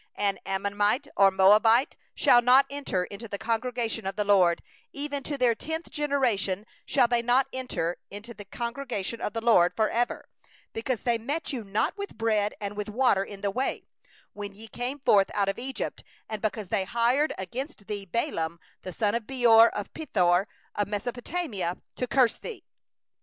[0.17, 5.21] 4An Ammonite or a Moabite shall not enter into the assembly of the LORD; even
[5.21, 9.75] to the tenth generation shall none of them enter into the assembly of the LORD
[9.75, 10.27] for ever;
[10.73, 13.85] 5because they met you not with bread and with water in the way,
[14.33, 18.91] when ye came forth out of Egypt; and because they hired against thee Balaam the
[18.91, 22.65] son of Beor from Pethor of Aram naharaim, to curse thee.